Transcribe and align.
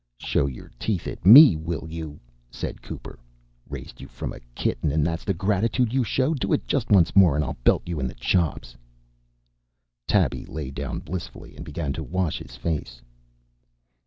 "Show 0.17 0.47
your 0.47 0.71
teeth 0.79 1.07
at 1.07 1.23
me, 1.27 1.55
will 1.55 1.85
you!" 1.87 2.19
said 2.49 2.81
Cooper. 2.81 3.19
"Raised 3.69 4.01
you 4.01 4.07
from 4.07 4.33
a 4.33 4.39
kitten 4.55 4.91
and 4.91 5.05
that's 5.05 5.23
the 5.23 5.31
gratitude 5.35 5.93
you 5.93 6.03
show. 6.03 6.33
Do 6.33 6.51
it 6.53 6.65
just 6.65 6.89
once 6.89 7.15
more 7.15 7.35
and 7.35 7.45
I'll 7.45 7.55
belt 7.63 7.83
you 7.85 7.99
in 7.99 8.07
the 8.07 8.15
chops." 8.15 8.75
Tabby 10.07 10.43
lay 10.47 10.71
down 10.71 11.01
blissfully 11.01 11.55
and 11.55 11.63
began 11.63 11.93
to 11.93 12.03
wash 12.03 12.39
his 12.39 12.55
face. 12.55 12.99